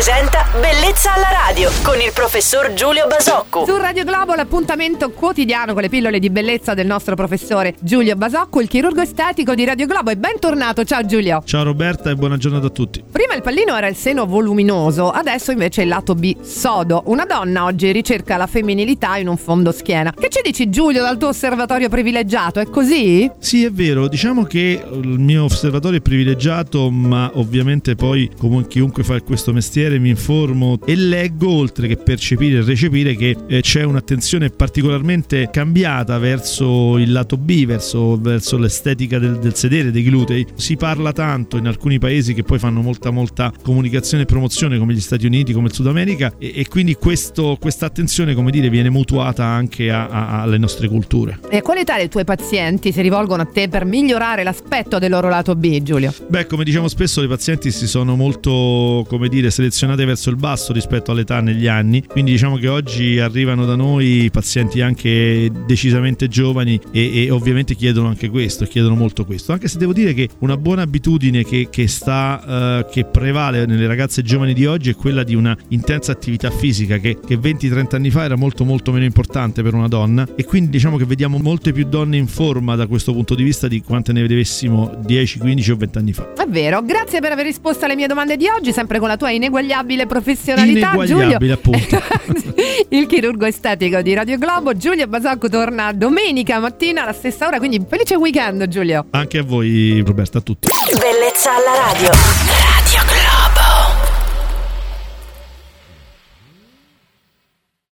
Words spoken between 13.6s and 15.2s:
era il seno voluminoso,